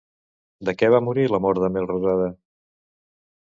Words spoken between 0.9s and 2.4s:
va morir l'amor de Melrosada?